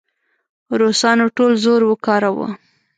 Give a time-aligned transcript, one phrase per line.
[0.81, 2.49] روسانو ټول زور وکاراوه.